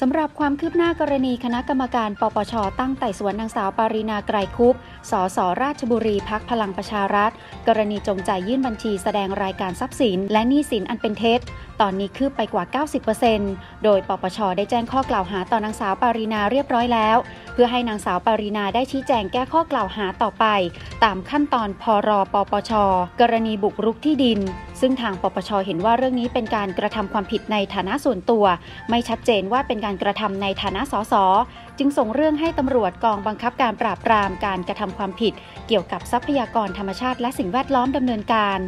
[0.00, 4.74] สำหรับความคืบหน้ากรณีคณะกรรมการปปช ตั้งไต่สวนนางสาวปารินาไกรคุป
[5.10, 7.32] สสราชบุรีพักพลังประชารัฐ
[7.68, 11.40] กรณีจงใจยื่นบัญชีแสดงรายการทรัพย์สิน และหนี้สินอันเป็นเท็จ
[11.80, 12.64] ตอนนี้คืบไปกว่า
[13.24, 17.16] 90%โดยปปชได้แจ้งข้อกล่าวหาต่อนางสาวปารีนาเรียบร้อยแล้ว
[17.52, 20.44] เพื่อให้นางสาวปารีนาได้ชี้แจงแก้ข้อกล่าวหาต่อไป
[21.04, 22.72] ตามขั้นตอนพรปปช
[23.20, 24.40] กรณีบุกรุกที่ดิน
[24.80, 28.44] ซึ่งทางปปชเห็นว่าเรื่องนี้เป็นการกระทำความผิดในฐานะส่วนตัว
[28.90, 31.14] ไม่ชัดเจนว่าเป็นการกระทำในฐานะสส
[31.78, 35.32] จึงส่งเรื่องให้ตำรวจกองบังคับการปราบปรามการกระทำความผิด
[35.66, 38.58] เกี่ยวกับทรัพยากรธรรมชาติและสิ่งแวดล้อมดำเนินการ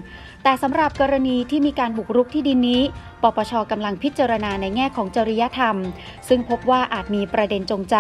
[0.43, 2.83] แต่สำหรับกรณีที่มีการบุกรุกที่ดินนี้
[3.23, 5.77] ปปชกำลังพิจารณาในแง่ของจริยธรรม
[6.29, 7.97] ซึ่งพบว่าอาจมีประเด็นจงใจ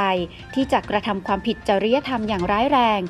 [0.54, 3.00] ที่จะกระทำความผิดจริยธรรมอย่างร้ายแรง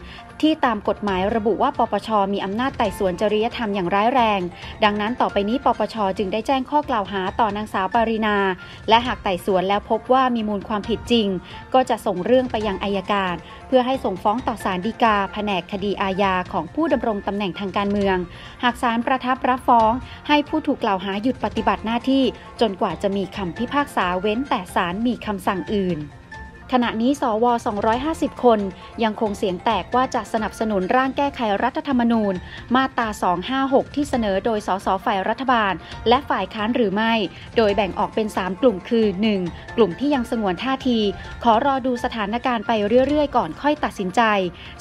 [0.45, 4.41] ที่ตามกฎหมายระบุว่าปปชมีอำนาจไต่สวนจริยธรรมอย่างร้ายแรง
[4.85, 8.37] ดังนั้นต่อไปนี้ปปชจึงได้แจ้งข้อกล่าวหาต่อนางสาวปารินา
[8.89, 11.29] และหากไต่สวนแล้วพบว่ามีมูลความผิดจริง
[11.75, 13.35] ก็จะส่งเรื่องไปยังอายการ
[13.69, 18.17] เพื่อให้ส่งฟ้องต่อศาลฎีกาแผนกคดีอาญาของผู้ดำรงตำแหน่งทางการเมือง
[18.63, 19.93] หากศาลประทับรับฟ้อง
[20.29, 22.25] ให้ผู้ถูกกล่าวหาหยุดปฏิบัติหน้าที่
[22.61, 26.01] จนกว่าจะมีคำพิพากษาเว้นแต่ศาลมีคำสั่งอื่น
[26.73, 27.45] ขณะนี้สว
[27.95, 28.61] 250 คน
[29.05, 32.35] ยังคงเสียงแตกว่าจะสนับสนุนร่างแก้ไขรัฐธรรมนูญ
[32.77, 33.09] มาตรา
[33.73, 35.73] 256 ที่เสนอโดยสสฝ่ายรัฐบาล
[36.09, 37.13] และฝ่ายค้านหรือไม่
[37.57, 39.07] โดยแบ่งออกเป็น 3 กลุ่มคือ
[39.43, 39.77] 1.
[39.77, 40.99] กลุ่มที่ยังสงวนท่าที
[41.45, 42.73] ขอรอดูสถานการณ์ไป
[43.09, 44.23] เรื่อยๆ ก่อนค่อยตัดสินใจ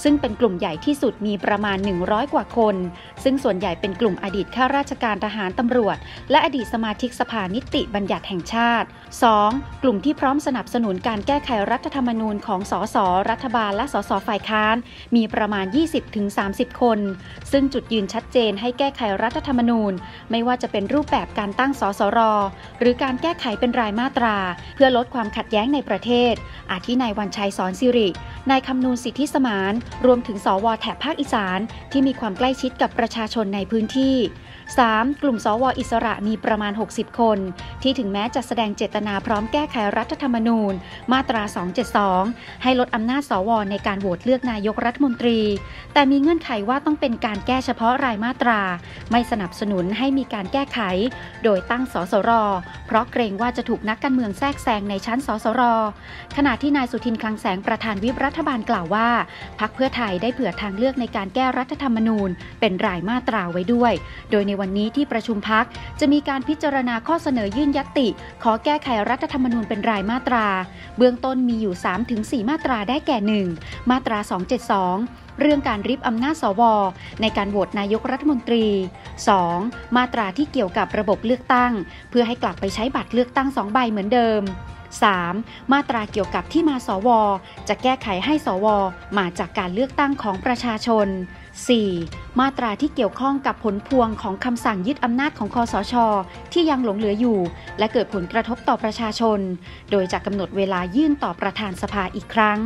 [0.03, 2.75] ซึ่งเป็นกลุ่มใหญ่ที่สุดมีประมาณ 100 กว่าคน
[3.23, 5.97] ซึ่งส่วนใหญ่เป็นกลุ่มอดีตข้าราชการทหารตำรวจ
[6.31, 8.87] และอดีตสมาชิกสภานิติบัญญัติแห่งชาติ
[9.35, 9.83] 2.
[9.83, 12.97] กลุ่มที่พร้อมสนับสนุนการแก้ไขรััฐธรรมนูญของสส
[13.29, 14.75] รัฐบาลและสสฝ่ายค้าน
[15.15, 15.65] มีประมาณ
[16.23, 16.99] 20-30 คน
[17.51, 19.93] ซึ่งจุดยืนชัดเจนให้แก้ไขรัฐธรรมนูญ
[20.31, 22.19] ไม่ว่าจะเป็นรูปแบบการตั้งสสร
[22.79, 24.37] หรือการแก้ไขเป็นรายมาตรา
[24.75, 26.33] เพื่อลดความขัดแย้งในประเทศ
[26.71, 28.09] อาทินายวันชัยสอนสิริ
[28.49, 29.73] นายคำนูนสิทธิสมาน
[30.05, 31.59] รวมถึงสวแถบภาคอีสาน
[31.91, 34.15] ที่มีความใกล้ชิดกับประชาชนในพื้นที่
[34.75, 35.21] 3.
[35.21, 37.37] กลุ่มสวอิสระมีประมาณ 60 คน
[37.83, 40.73] ที่ถึงแม้จะแสดงเจตนาพร้อมแก้ไขรัฐธรรมนูญ
[41.11, 41.43] มาตรา
[42.03, 45.39] 272 ให้ลดอำนาจสวในการโหวตเลือกนายกรัฐมนตรี
[45.93, 48.59] แต่มีเงื่อนไขว่าต้องเป็นการแก้เฉพาะรายมาตรา
[49.11, 50.79] ไม่สนับสนุนให้มีการแก้ไข
[51.43, 52.31] โดยตั้งสสร
[52.87, 55.61] เพราะเกรงว่าจะถูกนักการเมืองแทรกแซงในชั้นสสร
[56.37, 59.09] ขณะที่นายสุทินคลังแสงประธานวิปรัฐบาลกล่าวว่า
[59.59, 62.29] พักเพื่อไทยได้เผื่อทางเลือกในการแก้รัฐธรรมนูญ
[62.59, 63.93] เป็นรายมาตราไว้ด้วย
[64.31, 65.65] โดยในวันนี้ที่ประชุมพัก
[65.99, 68.07] จะมีการพิจารณาข้อเสนอยื่นยติ
[68.43, 70.45] ขอแก้ไขรัฐธรรมนูญเป็นรายมาตรา
[70.97, 71.73] เบื้องต้นมีอยู่
[72.11, 73.89] 3-4 มาตราได้แก่ 1.
[73.91, 74.17] มาตรา
[74.79, 76.61] 272เรื่องการริบอำนาจสว
[77.21, 78.65] ในการโหวตนายกรัฐมนตรี
[79.31, 79.97] 2.
[79.97, 81.71] มาตราที่เกี่ยวกับระบบเลือกตั้ง
[82.09, 84.41] เพื่อให้กลับไปใช้บัตรเลือกตั้ง2ใบเหมือนเดิม
[85.07, 85.73] 3.
[85.73, 87.09] มาตราเกี่ยวกับที่มาสว
[87.67, 88.67] จะแก้ไขให้สว
[89.17, 91.07] มาจากการเลือกตั้งของประชาชน
[91.65, 92.39] 4.
[92.39, 95.93] มาตราที่เกี่ยวข้องกับผลพวงของคำสั่งยึดอำนาจของคอสช
[96.53, 97.39] ที่ยังหลงเหลืออยู่
[97.79, 99.39] และเกิดผลกระทบต่อประชาชน
[99.91, 102.59] โดยจะกำหนดเวลายื่นต่อประธานสภาอีกครั้ง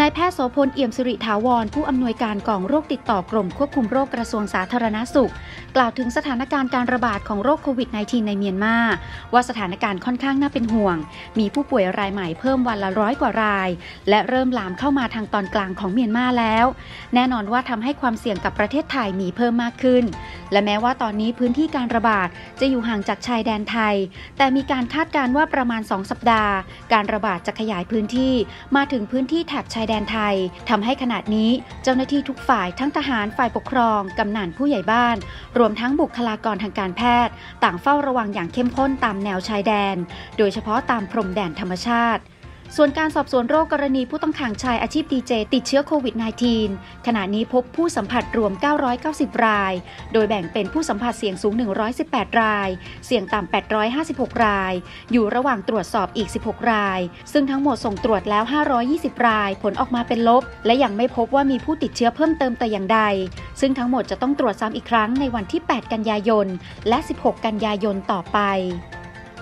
[0.00, 5.32] นายแพทย์โสพลเอี่ยมสิริถาวร ผู้อำนวยการกองโรคติดต่อกรมควบคุมโรคกระทรวงสาธารณาสุข
[5.76, 8.76] กล่าวถึงสถานการณ์การระบาดของโรคโควิด -19 ในเมียนมา
[9.32, 10.96] ว่าสถานการณ์ค่อนข้างน่าเป็นห่วง
[11.38, 13.68] มีผู้ป่วยรายใหม่เพิ่มวันละร้อยกว่าราย
[14.08, 16.66] และเริ่มลามเข้ามาทางตอนกลางของเมียนมาแล้ว
[17.14, 20.04] แน่นอนว่าทำให้ความเสี่ยงกับประเทศไทยมีเพิ่มมากขึ้น
[20.52, 22.28] และแม้ว่าตอนนี้พื้นที่การระบาด
[22.60, 23.94] จะอยู่ห่างจากชายแดนไทย
[24.38, 26.52] แต่มีการคาดการณ์ว่าประมาณ 2 สัปดาห์
[26.92, 28.34] การระบาดจะขยายพื้นที่
[28.76, 30.36] มาถึงพื้นที่แถบชายแดนไทย
[30.68, 31.50] ทำให้ขณะนี้
[31.82, 35.16] เจ้าหน้าที่ทุกฝ่ายทั้งทหารฝ่ายปกครองกำนันผู้ใหญ่บ้าน
[35.58, 37.32] รวมทั้งบุคลากรทางการแพทย์
[37.64, 39.96] ต่างเฝ้าระวังอย่างเข้มข้นตามแนวชายแดน
[40.38, 42.22] โดยเฉพาะตามพรมแดนธรรมชาติ
[42.76, 46.14] ส่วนการสอบสวนโรคกรณีผู้ต้องขังชายอาชีพดีเจติดเชื้อโควิด
[46.60, 48.52] -19 ขณะนี้พบผู้สัมผัสรวม
[48.98, 49.72] 990 ราย
[50.12, 51.54] โดยแบ่งเป็นผู้สัมผัสเสี่ยงสูง
[51.96, 52.68] 118 ราย
[53.06, 53.52] เสี่ยงต่ำ
[53.94, 54.72] 856 ราย
[55.12, 57.00] อยู่ระหว่างตรวจสอบอีก 16 ราย
[57.32, 58.44] ซึ่งทั้งหมดส่งตรวจแล้ว
[58.86, 63.00] 520 ราย ผลออกมาเป็นลบ และยังไม่พบว่ามีผู้ติดเชื้อเพิ่มเติมแต่อย่างใด
[63.60, 66.46] ซึ่งทั้งหมดจะต้องตรวจซ้ำอีกครั้งในวันที่ 8 กันยายน
[66.88, 68.38] และ 16 กันยายนต่อไป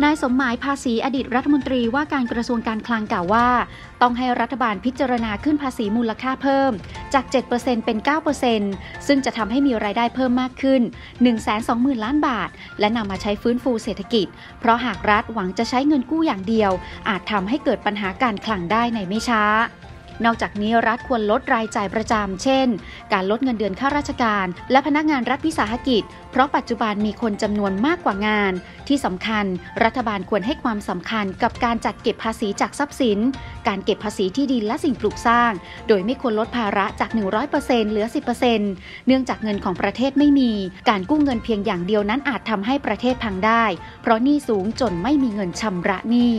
[0.03, 3.49] นายสมหมายภาษีอดีตรัฐมนตรีว่าการกระทรวงการคลังกล่าวว่า
[4.03, 6.73] ต้องให้รัฐบาลพิจารณาขึ้นภาษีมูลค่าเพิ่ม
[7.15, 7.25] จาก
[7.55, 7.99] 7%เป็น
[8.53, 10.83] 9%ซึ่งจะทำให้มีรายได้เพิ่มมากขึ้น
[11.43, 12.49] 120,000 ล้านบาท
[12.81, 14.27] และนำมาใช้ฟื้นฟูเศรษฐกิจ
[14.61, 16.71] เพราะหากรัฐหวังจะใช้เงินกู้อย่างเดียว
[17.09, 19.45] อาจทำให้เกิดปัญหาการคลังได้ในไม่ช้า
[20.25, 22.69] นอกจากนี้รัฐควรลดรายจ่ายประจำเช่น
[23.13, 28.53] การลดเงินเดือนข้าราชการ และพนักงานรัฐวิสาหกิจ เพราะปัจจุบันมีคนจำนวนมากกว่างาน
[28.89, 29.45] ที่สำคัญ
[29.85, 33.19] รัฐบาลควรให้ความสำคัญกับการจัดเก็บภาษีจากทรัพย์สิน
[33.69, 35.53] การเก็บภาษีที่ดินและสิ่งปลูกสร้าง
[35.89, 37.11] โดยไม่ควรลดภาระจาก
[37.51, 38.07] 100%เหลือ
[38.57, 40.53] 10%เนื่องจากเงินของประเทศไม่มี
[40.89, 43.65] การกู้เงินเพียงอย่างเดียวนั้นอาจทำให้ประเทศพังได้
[44.03, 46.33] เพราะหนี้สูงจนไม่มีเงินชำระหนี้